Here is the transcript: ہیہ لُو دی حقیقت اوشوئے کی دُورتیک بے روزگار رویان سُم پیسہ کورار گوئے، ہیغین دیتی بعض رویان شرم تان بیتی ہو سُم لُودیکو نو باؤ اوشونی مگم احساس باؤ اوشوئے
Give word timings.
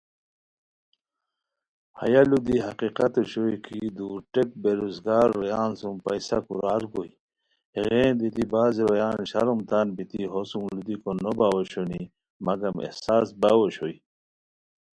ہیہ 1.99 2.23
لُو 2.29 2.37
دی 2.47 2.55
حقیقت 2.67 3.13
اوشوئے 3.19 3.55
کی 3.65 3.79
دُورتیک 3.97 4.49
بے 4.61 4.71
روزگار 4.79 5.27
رویان 5.37 5.71
سُم 5.79 5.95
پیسہ 6.05 6.37
کورار 6.47 6.83
گوئے، 6.91 7.11
ہیغین 7.75 8.11
دیتی 8.19 8.43
بعض 8.51 8.73
رویان 8.87 9.17
شرم 9.31 9.59
تان 9.69 9.87
بیتی 9.95 10.21
ہو 10.31 10.41
سُم 10.49 10.63
لُودیکو 10.75 11.11
نو 11.21 11.31
باؤ 11.37 11.55
اوشونی 11.57 12.01
مگم 12.45 12.75
احساس 12.85 13.27
باؤ 13.41 13.59
اوشوئے 13.63 13.95